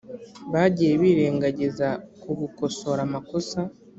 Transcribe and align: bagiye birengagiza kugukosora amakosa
bagiye 0.53 0.93
birengagiza 1.01 1.87
kugukosora 2.21 3.01
amakosa 3.07 3.59